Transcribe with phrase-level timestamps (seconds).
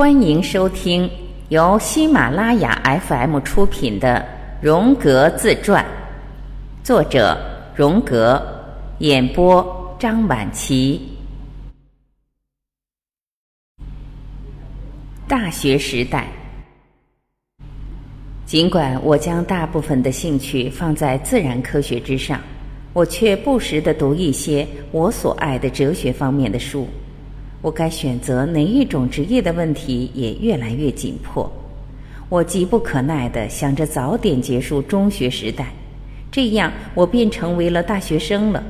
[0.00, 1.10] 欢迎收听
[1.50, 4.26] 由喜马拉雅 FM 出品的
[4.64, 5.84] 《荣格自传》，
[6.82, 7.38] 作者
[7.76, 8.42] 荣格，
[9.00, 11.06] 演播张晚琪。
[15.28, 16.28] 大学时代，
[18.46, 22.40] 尽管我将大部分的兴趣放在自然科学之上，
[22.94, 26.88] 我却不时的读一些我所爱的哲学方面的书。
[27.62, 31.50] 我该选择哪一种职业的问题也越来越紧迫，
[32.28, 35.72] 我急不可耐地想着早点结束中学时代，
[36.30, 38.64] 这样我便成为了大学生了，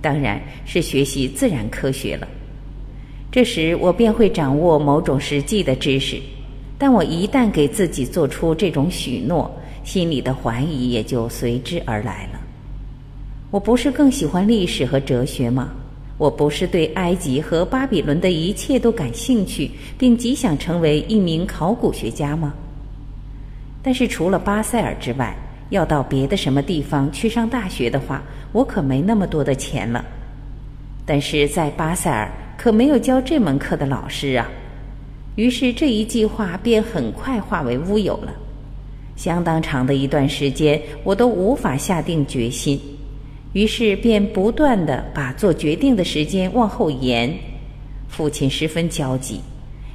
[0.00, 2.26] 当然是学习自然科学了。
[3.30, 6.18] 这时我便会掌握某种实际的知识，
[6.78, 9.50] 但我一旦给自己做出这种许诺，
[9.84, 12.40] 心里的怀疑也就随之而来了。
[13.50, 15.70] 我不是更喜欢历史和哲学吗？
[16.20, 22.52] 我不是对埃及和巴比伦的一切都感兴趣，并极想成为一名考古学家吗？
[23.82, 25.34] 但是除了巴塞尔之外，
[25.70, 28.22] 要到别的什么地方去上大学的话，
[28.52, 30.04] 我可没那么多的钱了。
[31.06, 34.46] 但是在巴塞尔可没有教这门课的老师啊。
[35.36, 38.30] 于是这一计划便很快化为乌有了。
[39.16, 42.78] 相当长的一段时间，我都无法下定决心。
[43.52, 47.34] 于是便不断的把做决定的时间往后延，
[48.08, 49.40] 父亲十分焦急。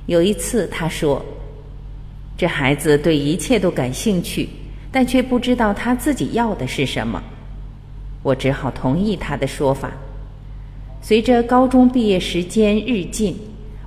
[0.08, 1.24] 有一次他说
[2.38, 4.50] ：“这孩子对一切都感兴趣，
[4.92, 7.24] 但却不知道他自己要的是什么。”
[8.24, 9.92] 我只好同意他的说法。
[11.02, 13.38] 随着高中毕业时间日近，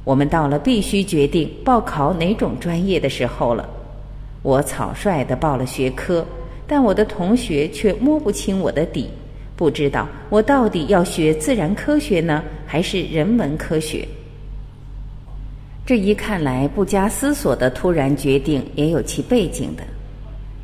[0.04, 3.68] 我们到了必须决定报考哪种专业的时候了。
[4.42, 6.24] 我草率的报了学科，
[6.66, 9.08] 但我的同学却摸不清我的底。
[9.58, 14.06] 不知道我到底要学自然科学呢，还是人文科学？
[15.84, 19.82] 这一看来不加思索的突然决定，也有其背景的。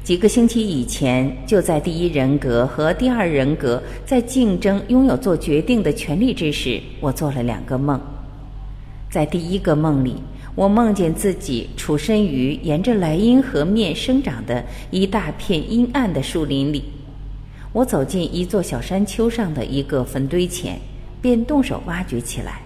[0.05, 8.01] 几个星期以前，就在第一人格和第二人格在竞争拥有做决定的权利之时，我做了两个梦。
[9.11, 10.14] 在第一个梦里，
[10.55, 16.85] 我梦见自己处身于沿着莱茵河面生长的一大片阴暗的树林里。
[17.74, 20.79] 我走进一座小山丘上的一个坟堆前，
[21.20, 22.62] 便动手挖掘起来。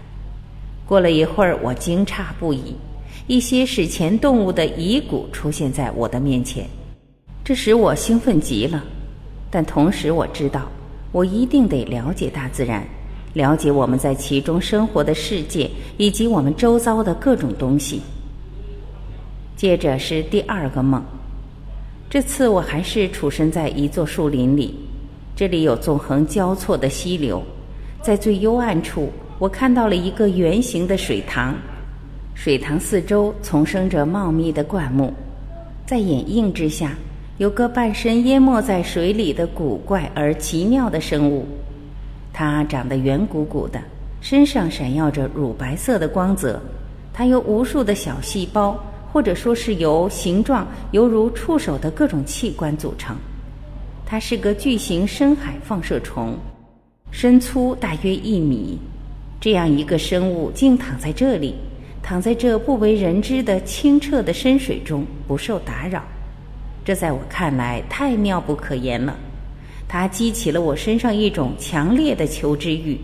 [0.87, 2.75] 过了一会儿，我惊诧不已，
[3.27, 6.67] 一些史前动物的遗骨出现在我的面前，
[7.43, 8.85] 这使我兴奋极了。
[9.51, 10.69] 但同时我知道，
[11.11, 12.87] 我一定得了解大自然，
[13.33, 18.03] 了解我们在其中生活的世界以及我们周遭的各种东西。
[19.57, 21.03] 接着是第二个梦，
[22.11, 24.75] 这次我还是处身在一座树林里。
[25.39, 27.41] 这里有纵横交错的溪流，
[28.03, 31.55] 在最幽暗处，我看到了一个圆形的水塘，
[32.35, 35.15] 水塘四周丛生着茂密的灌木，
[35.87, 36.93] 在掩映之下，
[37.37, 41.47] 有个半身淹没在水里的古怪而奇妙的生物，
[42.33, 43.81] 它长得圆鼓鼓的，
[44.21, 46.61] 身上闪耀着乳白色的光泽，
[47.13, 48.77] 它由无数的小细胞，
[49.13, 53.17] 或者说是由形状犹如触手的各种器官组成。
[54.11, 56.35] 它是个巨型深海放射虫，
[57.11, 58.79] 身粗大约一米。
[59.39, 61.55] 这样一个生物竟躺在这里，
[62.03, 66.03] 躺在这不为人知的清澈的深水中，不受打扰。
[66.87, 69.15] 这在我看来太妙不可言了。
[69.87, 72.99] 它激起了我身上一种强烈的求知欲。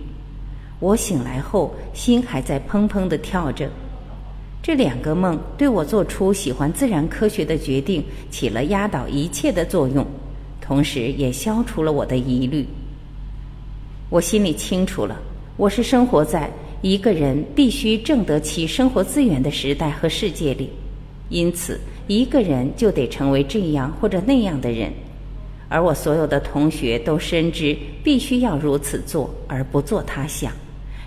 [0.80, 3.68] 我醒来后，心还在砰砰地跳着。
[4.62, 10.06] 这两个梦对我做出喜欢自然科学的决定起了压倒一切的作用。
[10.66, 12.66] 同时也消除了我的疑虑。
[14.08, 15.20] 我心里清楚了，
[15.58, 20.70] 我是生活在一个人必须挣得起生活资源的时代和世界里，
[21.28, 24.90] 因此一个人就得成为这样或者那样的人，
[25.68, 30.50] 而我所有的同学都深知必须要如此做，而不做他想，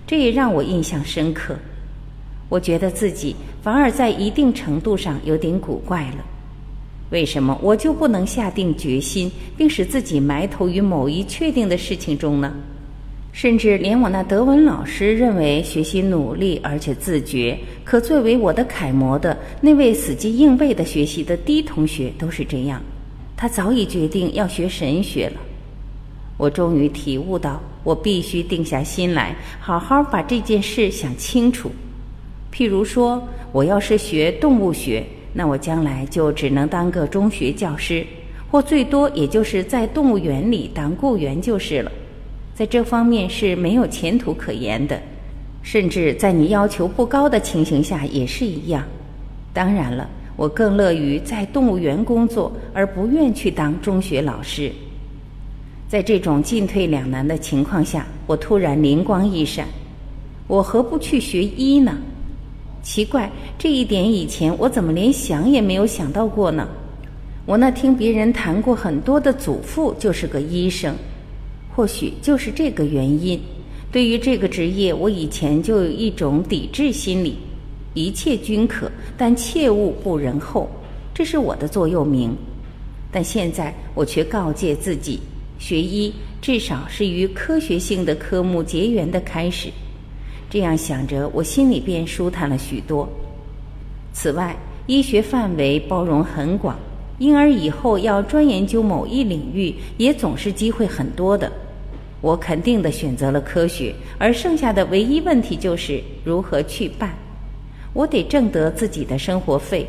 [0.05, 1.55] 这也让我印象深刻。
[2.47, 6.23] 我觉得自己反而在一定程度上有点古怪了。
[7.09, 12.53] 为什么我就不能下定决心，并使自己埋头于某一确定的事情中呢？
[13.31, 22.81] 甚至连我那德文老师认为学习努力而且自觉，可作为我的楷模的那位死记硬背的学习的低同学都是这样。
[23.35, 25.39] 他早已决定要学神学了。
[26.37, 31.71] 我终于体悟到，我必须定下心来，好好把这件事想清楚。
[32.51, 33.21] 譬如说，
[33.51, 35.05] 我要是学动物学。
[35.33, 38.05] 那我将来就只能当个中学教师，
[38.49, 41.91] 或最多也就是在动物园里当雇员就是了。
[42.55, 44.99] 在这方面是没有前途可言的，
[45.61, 48.83] 甚至在你要求不高的情形下也是一样。
[49.53, 54.71] 当然了，我更乐于在动物园工作，而不愿去当中学老师。
[55.87, 59.67] 在这种进退两难的情况下，我突然灵光一闪：
[60.47, 61.97] 我何不去学医呢？
[62.87, 63.29] 奇怪，
[63.59, 66.65] 这一点以前我怎么连想也没有想到过呢？
[67.45, 70.95] 我那听别人谈过很多的祖父就是个医生，
[71.75, 73.37] 或许就是这个原因。
[73.91, 77.35] 对于这个职业，我以前就有一种抵制心理。
[77.93, 80.69] 一切均可，但切勿不仁厚，
[81.13, 82.33] 这是我的座右铭。
[83.11, 85.19] 但现在我却告诫自己，
[85.59, 89.67] 学医至少是与科学性的科目结缘的开始。
[90.49, 93.07] 这样想着，我心里便舒坦了许多。
[94.13, 94.55] 此外，
[94.85, 96.77] 医学范围包容很广，
[97.19, 101.51] 因而以后要专研究某一领域，也总是机会很多的。
[102.21, 107.13] 我肯定的选择了科学，而剩下的唯一问题就是如何去办。
[107.93, 109.87] 我得挣得自己的生活费，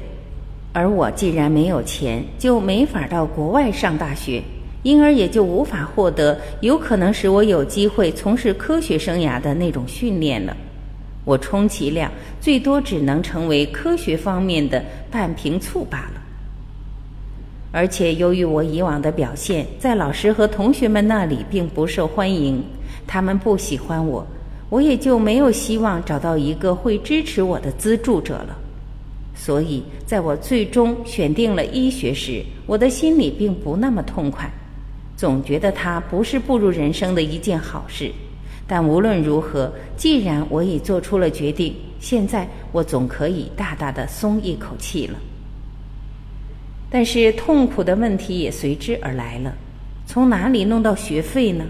[0.73, 4.43] 而我既然没有钱，就没法到国外上大学，
[4.83, 10.57] 因而也就无法获得有可能使我有机会从事科学生涯的那种训练了。
[11.25, 12.11] 我充其量
[12.41, 16.23] 最多只能成为科学方面的半瓶醋罢了。
[17.71, 22.65] 而且由于我以往的表现，在老师和同学们那里并不受欢迎，
[23.07, 24.27] 他们不喜欢我。
[24.71, 28.57] 我也就没有希望找到一个会支持我的资助者了，
[29.35, 34.51] 所以在我最终选定了医学时，我的心里并不那么痛快，
[35.19, 38.12] 总觉得它不是步入人生的一件好事。
[38.69, 45.19] 但无论如何，既然我已做出了决定，现在我总可以大大的松一口气了。
[46.88, 49.53] 但是痛苦的问题也随之而来了，
[50.06, 51.64] 从哪里弄到学费呢？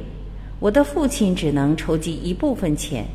[0.60, 3.06] 我的父亲只能筹集一部分钱，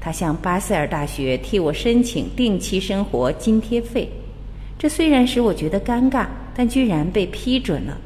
[0.00, 4.08] 他向巴塞尔大学替我申请定期生活津贴费。
[4.76, 7.96] 这虽然使我觉得尴尬，但居然被批准了。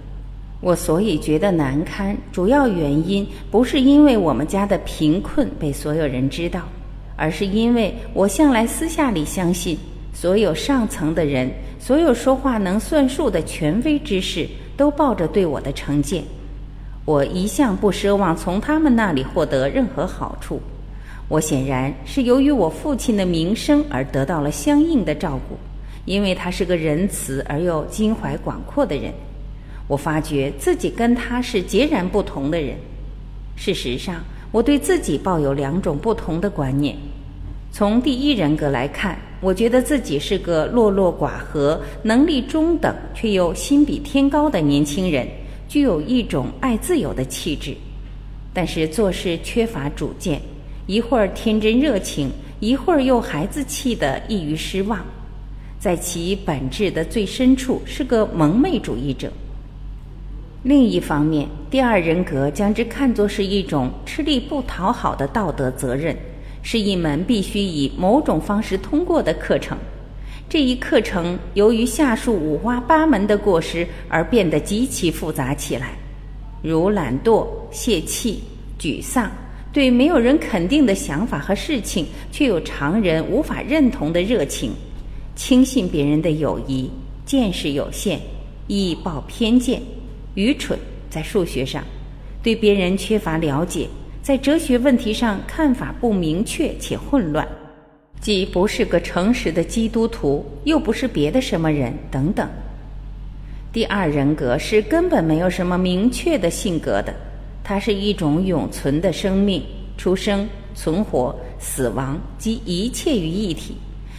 [0.61, 6.61] 我所以觉得难堪，主要原因不是因为我们家的贫困被所有人知道，
[7.17, 9.79] 而是因为我向来私下里相信，
[10.12, 14.47] 所有上层的人，所有说话能算数的权威之士，
[14.77, 16.23] 都抱着对我的成见。
[17.07, 20.61] 我一向不奢望从他们那里获得任何好处，
[21.29, 25.57] 我显然是由于我父亲的名声而得到了相应的照顾，
[26.05, 29.11] 因为他是个仁慈而又襟怀广阔的人。
[29.91, 32.77] 我发觉自己跟他是截然不同的人。
[33.57, 34.23] 事实上，
[34.53, 36.97] 我对自己抱有两种不同的观念。
[37.73, 45.27] 从第一人格来看，我觉得自己是个落落寡合、能力中等却又心比天高的年轻人。
[45.67, 47.75] 具有一种爱自由的气质，
[48.55, 50.41] 但是做事缺乏主见，
[50.87, 55.05] 一会儿天真热情，一会儿又孩子气的易于失望，
[55.81, 59.33] 在其本质的最深处是个蒙昧主义者。
[60.62, 66.15] 另一方面，第二人格将之看作是一种吃力不讨好的道德责任，
[66.61, 69.79] 是一门必须以某种方式通过的课程。
[70.51, 75.93] 这一课程由于下述五花八门的过失而变得极其复杂起来，
[76.62, 78.43] 如懒惰、泄气、
[78.79, 79.33] 沮丧，
[79.73, 84.73] 对没有人肯定的想法和事情却有常人无法认同的热情，
[85.35, 86.91] 轻信别人的友谊，
[87.25, 88.21] 见识有限，
[88.67, 89.81] 易抱偏见，
[90.35, 91.83] 愚蠢在数学上，
[92.43, 93.89] 对别人缺乏了解，
[94.23, 97.47] 在哲学问题上看法不明确且混乱。
[98.21, 102.49] 既不是个诚实的基督徒，又不是别的什么人，等等。
[103.73, 107.15] 第二人格是根本没有什么明确的性格的，
[107.65, 109.63] 它是一种永存的生命，
[109.97, 113.77] 出生、存活、死亡及一切于一体，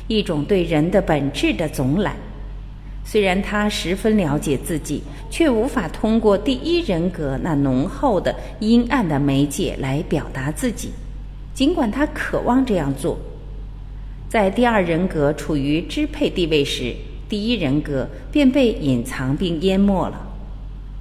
[0.08, 2.16] 一种对人的本质的总览。
[3.04, 10.92] 虽然他十分了解自己，却无法通过第一人格那浓厚的阴暗的媒介来表达自己，
[11.54, 13.18] 尽管他渴望这样做。
[14.30, 16.96] 在第二人格处于支配地位时，
[17.28, 20.28] 第一人格便被隐藏并淹没了。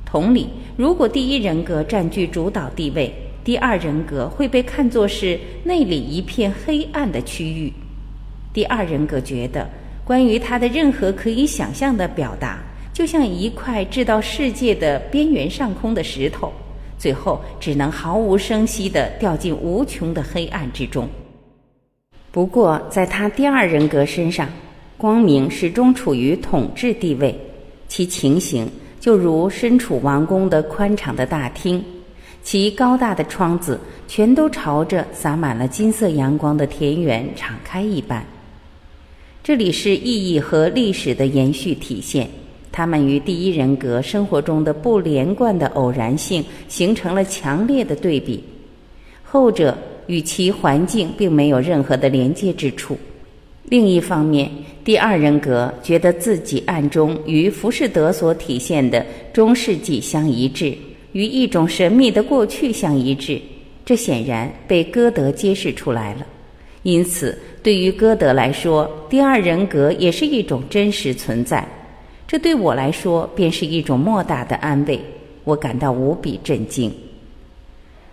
[0.04, 3.14] 同理，如果第一人格占据主导地位，
[3.44, 7.72] 第二人格会被看作是内里一片黑暗的区域。
[8.52, 9.70] 第二人格觉得，
[10.04, 12.58] 关于他的任何可以想象的表达，
[12.92, 16.52] 就像一块掷到世界的边缘上空的石头，
[16.98, 21.08] 最后只能毫无声息地掉进无穷的黑暗之中。
[22.32, 24.48] 不过，在他第二人格身上，
[24.96, 27.38] 光明始终处于统治地位，
[27.88, 31.84] 其情形就如身处王宫的宽敞的大厅，
[32.42, 38.24] 其高大的窗子全都朝着洒满了金色阳光的田园敞开一般。
[39.42, 42.28] 这里是意义和历史的延续体现，
[42.70, 48.44] 他们与第一人格生活中的不连贯的偶然性形成了强烈的对比，
[49.22, 52.98] 后者与其环境并没有任何的连接之处。
[53.64, 54.50] 另一方面，
[54.84, 60.76] 第二人格觉得自己暗中与浮士德所体现的中世纪相一致，
[61.12, 63.40] 与一种神秘的过去相一致，
[63.86, 66.26] 这显然被歌德揭示出来了。
[66.82, 71.66] 因此，对于歌德来说，第二人格也是一种真实存在。
[72.26, 75.00] 这对我来说便是一种莫大的安慰，
[75.44, 76.92] 我感到无比震惊。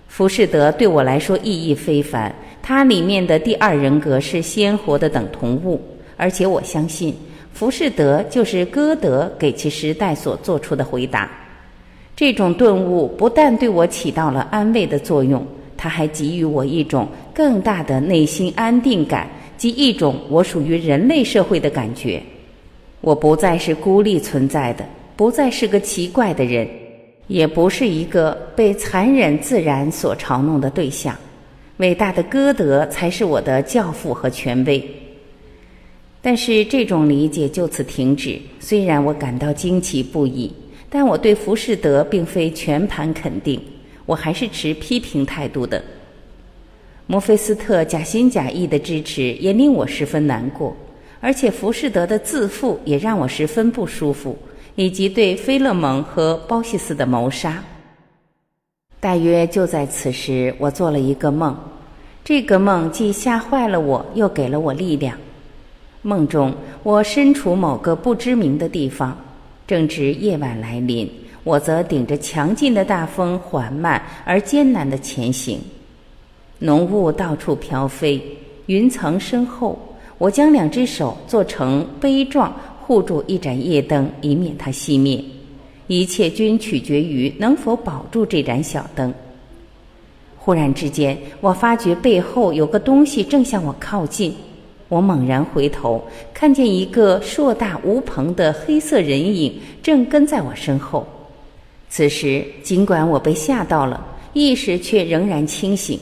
[0.07, 2.33] 浮士德对我来说意义非凡。
[2.61, 5.79] 它里面的第二人格是鲜活的等同物，
[6.17, 7.15] 而且我相信，
[7.53, 11.31] 浮士德就是歌德给其时代所做出的回答。
[12.13, 15.45] 这种顿悟不但对我起到了安慰的作用，
[15.77, 22.21] 它还给予我一种更大的内心安定感及一种我属于人类社会的感觉。
[22.99, 24.83] 我不再是孤立存在的，
[25.15, 26.67] 不再是个奇怪的人，
[27.27, 31.15] 也不是一个被残忍自然所嘲弄的对象。
[31.77, 34.83] 伟大的歌德才是我的教父和权威，
[36.23, 38.39] 但是这种理解就此停止。
[38.59, 40.51] 虽然我感到惊奇不已，
[40.89, 43.61] 但我对浮士德并非全盘肯定，
[44.07, 45.83] 我还是持批评态度的。
[47.05, 50.75] 墨菲斯特假心假意的支持也令我十分难过，
[51.21, 54.35] 而且浮士德的自负也让我十分不舒服，
[54.75, 57.63] 以及对菲勒蒙和包西斯的谋杀。
[58.99, 61.55] 大约就在此时，我做了一个梦。
[62.23, 65.17] 这个梦既吓坏了我，又给了我力量。
[66.01, 69.17] 梦中，我身处某个不知名的地方，
[69.65, 71.09] 正值夜晚来临，
[71.47, 75.57] 我则顶着强劲的大风，缓慢而艰难地前行。
[76.59, 78.21] 浓雾到处飘飞，
[78.65, 79.79] 云层深厚。
[80.17, 85.23] 我将两只手做成杯状，护住一盏夜灯，以免它熄灭。
[85.87, 89.13] 一切均取决于能否保住这盏小灯。
[90.37, 94.35] 忽然之间，我发觉背后有个东西正向我靠近。
[94.89, 101.07] 我猛然回头，看见一个硕大无朋的黑色人影正跟在我身后。
[101.89, 105.99] 此时，尽管我被吓到了，意识却仍然清醒。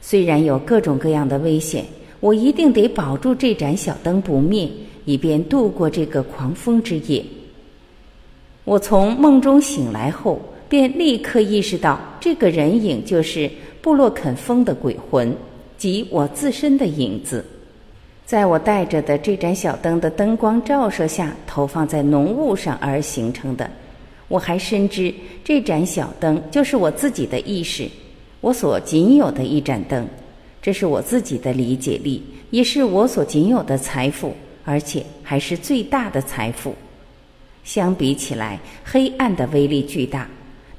[0.00, 1.84] 虽然有各种各样的危险，
[2.20, 4.68] 我一定得保住这盏小灯不灭，
[5.04, 7.22] 以便度过这个狂风之夜。
[8.64, 13.50] 我从梦中醒来后，便立刻意识到，这个人影就是
[13.82, 15.34] 布洛肯峰的鬼魂，
[15.76, 17.44] 即我自身的影子，
[18.24, 23.70] 在我带着的这盏小灯的灯光照射下，投放在浓雾上而形成的。
[24.30, 27.88] 我还深知，这盏小灯就是我自己的意识，
[28.40, 30.06] 我所仅有的一盏灯。
[30.62, 34.32] 这是我自己的理解力，也是我所仅有的财富，
[34.64, 36.72] 而且还是最大的财富。
[37.64, 40.28] 相比起来，黑暗的威力巨大，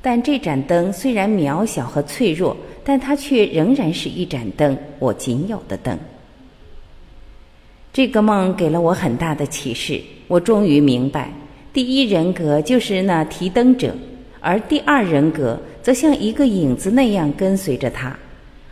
[0.02, 2.56] 但这盏灯虽然渺小和脆弱，
[2.86, 6.00] 但它却仍然是一盏灯，我仅有的灯。
[7.92, 11.34] 这个梦给了我很大的启示，我终于明白，
[11.74, 13.96] 第一人格就是那提灯者，
[14.42, 18.14] 而第二人格则像一个影子那样跟随着他。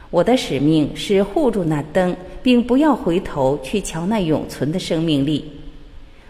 [0.10, 2.14] 我的使命是护住那灯，
[2.44, 5.46] 并不要回头去瞧那永存的生命力。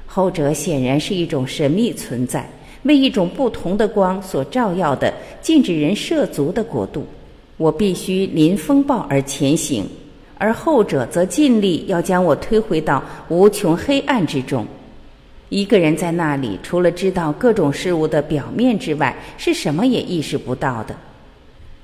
[0.05, 2.47] 后者显然是一种神秘存在，
[2.83, 5.11] 为一种不同的光所照耀的
[5.41, 7.03] 禁止人涉足的国度。
[7.57, 9.83] 我必须临风暴而前行，
[10.37, 14.67] 而后者则尽力要将我推回到无穷黑暗之中。
[15.49, 20.95] 一个人在那里，除了知道各种事物的表面之外，是什么也意识不到的。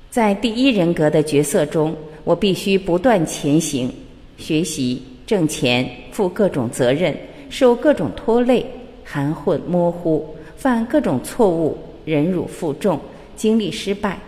[0.08, 1.94] 在第一人格的角色中，
[2.24, 3.92] 我必须不断前行，
[4.38, 7.14] 学习、挣钱、负各种责任。
[7.48, 8.66] 受各种拖累，
[9.04, 12.98] 含混模糊，犯各种错误，忍辱负重，
[13.36, 14.18] 经历失败。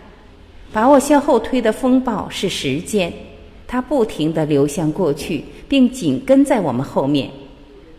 [0.71, 3.11] 把我向后推的风暴是时间，
[3.67, 7.29] 它不停地流向过去，并紧跟在我们后面。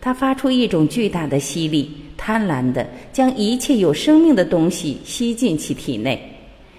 [0.00, 6.20] 它发出一种巨大的吸力，贪婪地将一切有生命的东西吸进其体内。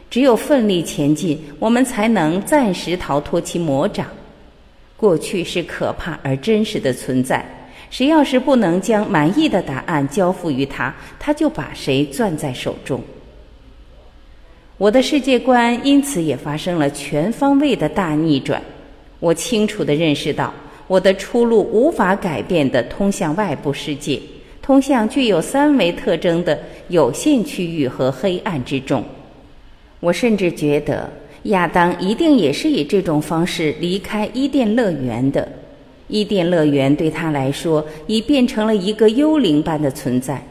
[0.09, 4.07] 只有奋力前进，我们才能暂时逃脱其魔掌。
[4.97, 7.45] 过去是可怕而真实的存在。
[7.89, 13.01] 谁要是不能将满意的答案交付于他，他就把谁攥在手中。
[14.77, 18.61] 我的世界观因此也发生了全方位的大逆转。
[19.19, 20.53] 我清楚地认识到，
[20.91, 24.19] 我的出路无法改变的通向外部世界，
[24.61, 29.01] 通向具有三维特征的有限区域和黑暗之中。
[30.01, 31.09] 我甚至觉得，
[31.43, 35.47] 亚当一定也是以这种方式离开伊甸乐园的。
[36.09, 40.45] 伊甸乐园对他来说已变成了一个幽灵般的存在，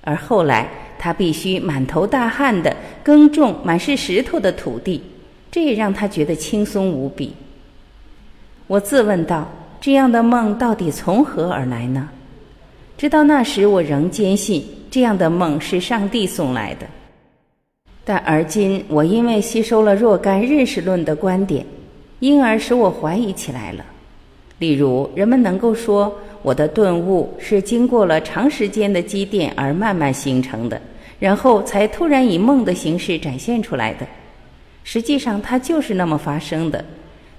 [0.00, 0.66] 而后来
[0.98, 5.02] 他必须满头大汗地耕种满是石头的土地，
[5.50, 7.34] 这也让他觉得轻松无比。
[8.68, 9.46] 我自问道：
[9.80, 12.08] 这样的梦到底从何而来呢？
[12.96, 16.86] 直到那时，我仍坚信这样的梦是上帝送来的。
[18.04, 21.64] 但而今，我因为吸收了若干认识论的观点，
[22.20, 23.84] 因而使我怀疑起来了。
[24.58, 30.80] 例如，人们能够说我的顿悟是经过了长时间的积淀而慢慢形成的，
[31.18, 34.06] 然后才突然以梦的形式展现出来的。
[34.84, 36.82] 实际上，它就是那么发生的。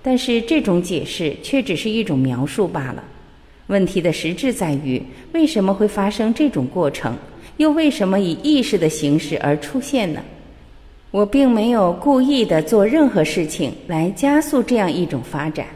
[0.10, 3.04] 但是，这种解释却只是一种描述罢了。
[3.68, 7.14] 问题的实质在于，为什么会发生这种过程？
[7.58, 10.24] 又为什么以意识的形式而出现呢？
[11.12, 15.68] 我并没有故意的做任何事情来加速这样一种发展，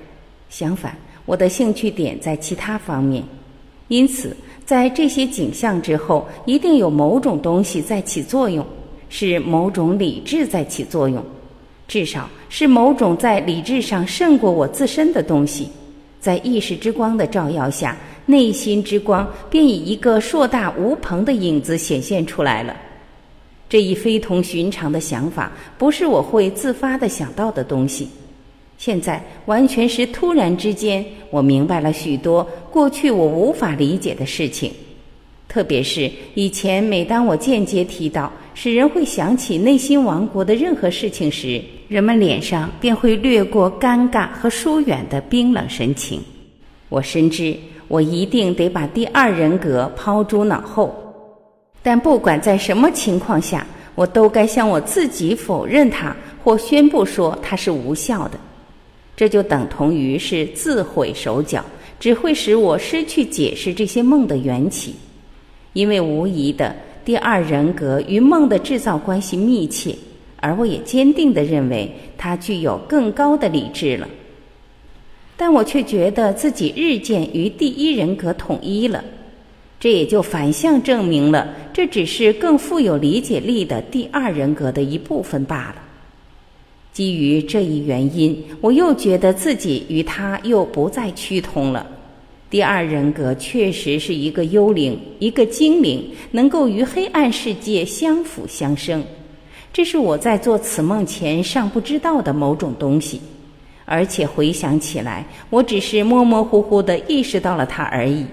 [0.50, 0.96] 相反。
[1.26, 3.22] 我的兴趣点在其他方面，
[3.90, 4.34] 因此
[4.66, 8.66] 在这些景象之后，一定有某种东西在起作用，
[9.10, 11.22] 是某种理智在起作用，
[11.92, 15.68] 至少是某种在理智上胜过我自身的东西。
[16.22, 22.74] 在意识之光的照耀下，内心之光便以一个硕大无朋的影子显现出来了。
[23.68, 28.08] 这一非同寻常的想法，不是我会自发的想到的东西。
[28.78, 34.72] 现在完全是突然之间，我明白了许多过去我无法理解的事情，
[35.52, 46.22] 特别是以前每当我间接提到使人会想起内心王国的任何事情时，人们脸上便会掠过尴尬和疏远的冰冷神情。
[46.88, 47.54] 我深知
[47.90, 50.96] 我一定得把第二人格抛诸脑后，
[51.84, 58.40] 但不管在什么情况下，我都该向我自己否认它，或宣布说它是无效的。
[59.18, 61.62] 这就等同于是自毁手脚，
[62.00, 64.96] 只会使我失去解释这些梦的缘起。
[65.74, 66.76] 因为无疑的，
[67.06, 69.96] 第二人格与梦的制造关系密切，
[70.38, 74.08] 而我也坚定地认为它具有更高的理智了。
[75.38, 79.04] 但我却觉得自己日渐与第一人格统一了，
[79.80, 85.76] 这也就反向证明了这只是更富有理解力的第二人格的一部分罢了。
[86.94, 91.88] 基于这一原因，我又觉得自己与他又不再趋同了。
[92.52, 99.02] 第二人格确实是一个幽灵，一个精灵，能够与黑暗世界相辅相生。
[99.72, 103.22] 这是我在做此梦前尚不知道的某种东西，
[103.86, 108.26] 而且回想起来，我只是模模糊糊地意识到了它而已。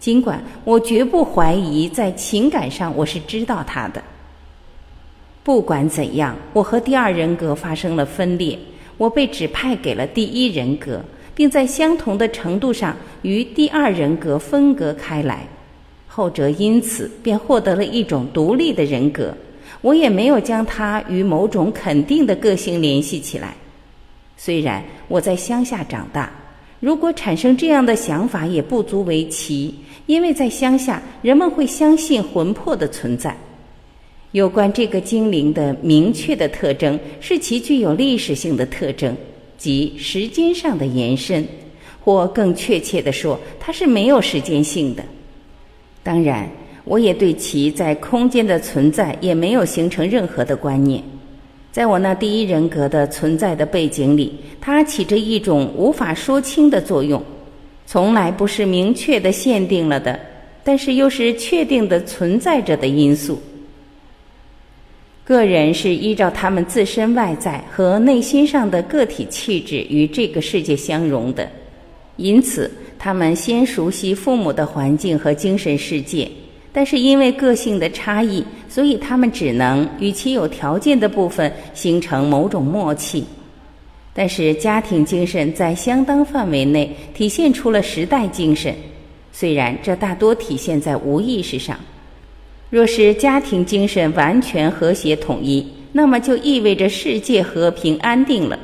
[0.00, 4.02] 尽管我绝不怀疑，在情感上我是知道它的。
[5.44, 8.58] 不管怎样，我和第二人格发生了分裂，
[8.96, 11.00] 我被指派给了第一人格，
[11.40, 15.42] 并在相同的程度上与第二人格分隔开来。
[16.06, 19.34] 后者因此便获得了一种独立的人格，
[19.80, 23.54] 我也没有将它与某种肯定的个性联系起来。
[24.36, 26.30] 虽然我在乡下长大，
[26.78, 29.74] 如果产生这样的想法也不足为奇，
[30.04, 33.34] 因为在乡下人们会相信魂魄的存在。
[34.32, 39.16] 有关这个精灵的明确的特征是其具有历史性的特征，
[39.60, 41.46] 即时间上的延伸，
[42.02, 45.04] 或更确切地说，它是没有时间性的。
[46.02, 46.50] 当然，
[46.84, 51.02] 我也对其在空间的存在也没有形成任何的观念。
[51.70, 57.22] 在我那第一人格的存在的背景里，它起着一种无法说清的作用，
[57.86, 60.18] 从来不是明确的限定了的，
[60.64, 63.38] 但是又是确定的存在着的因素。
[65.30, 71.48] 个人是依照他们自身外在和内心上的个体气质与这个世界相融的，
[72.16, 76.28] 因此他们先熟悉父母的环境和精神世界，
[76.72, 83.24] 但是因为个性的差异，所以他们只能与其有条件的部分形成某种默契。
[84.12, 88.74] 但是家庭精神在相当范围内体现出了时代精神，
[89.30, 91.78] 虽然这大多体现在无意识上。
[92.70, 98.56] 若是家庭精神完全和谐统一，那么就意味着世界和平安定了。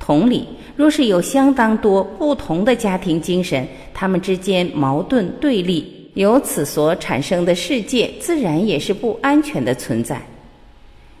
[0.00, 10.20] 同理，若是有相当多不同的家庭精神，他们之间矛盾对立，由此所产生的世界自然也是不安全的存在。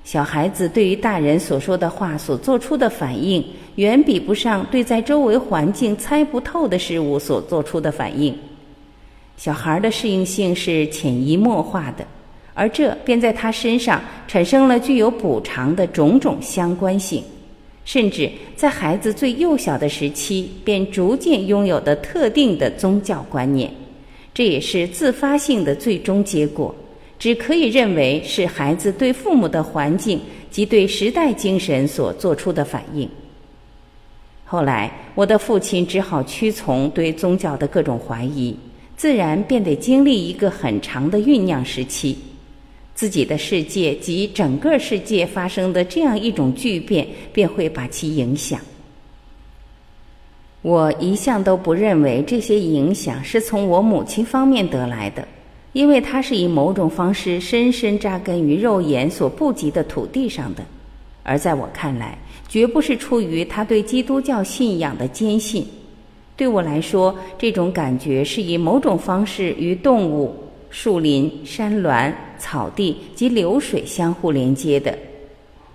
[0.02, 3.44] 小孩子对于大人所说的话所做出的反应，
[3.76, 8.36] 远比不上对在周围环境猜不透的事物所做出的反应。
[9.36, 12.04] 小孩的适应性是潜移默化的。
[12.58, 17.22] 而这便在他身上产生了具有补偿的种种相关性，
[17.84, 23.70] 甚至在孩子最幼小的时期便逐渐拥有的特定的宗教观念，
[24.32, 26.74] 这也是自发性的最终结果，
[27.18, 30.18] 只可以认为是孩子对父母的环境
[30.50, 33.06] 及对时代精神所做出的反应。
[34.46, 38.56] 后来，我的父亲只好屈从对宗教的各种怀疑，
[38.96, 42.16] 自然便得经历一个很长的酝酿时期。
[42.96, 48.58] 自己的世界及整个世界发生的这样一种巨变，便会把其影响。
[50.62, 55.28] 我一向都不认为这些影响是从我母亲方面得来的，
[55.74, 60.64] 因为她是以某种方式深深扎根于肉眼所不及的土地上的，
[61.22, 62.16] 而在我看来，
[62.48, 65.66] 绝不是出于她对基督教信仰的坚信。
[66.34, 70.34] 对我来说，这种感觉是以某种方式与动物。
[70.68, 74.96] 树林、山峦、草地及流水相互连接的，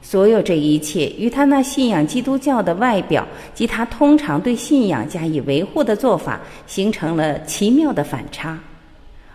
[0.01, 8.59] 所有这一切与他那信仰基督教的外表及他通常对信仰加以维护的做法形成了奇妙的反差，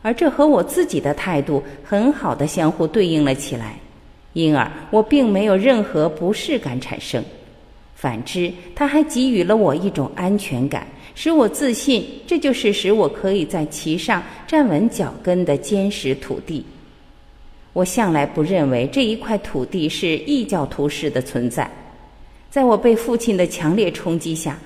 [0.03, 3.79] 而这和我自己的态度很好的相互对应了起来，
[4.33, 7.25] 因而我并没有任何不适感产生，
[7.95, 10.87] 反之，他还给予了我一种安全感。
[11.19, 16.63] 使我自信，这就是使我可以在其上站稳脚跟的坚实土地。
[17.77, 21.71] 我向来不认为这一块土地是异教徒式的存在。
[22.49, 24.59] 在我被父亲的强烈冲击下，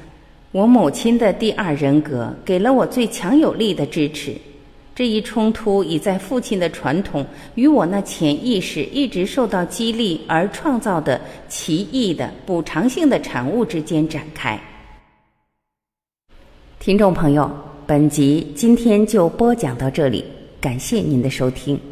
[0.53, 4.37] 我母亲的第二人格给了我最强有力的支持。
[4.95, 14.57] 这一冲突已在父亲的传统与我那潜意识一直受到激励而创造的奇异的补偿性的产物之间展开。
[16.79, 17.51] 听众朋友，
[17.89, 20.25] 本集今天就播讲到这里，
[20.61, 21.90] 感谢您的收听。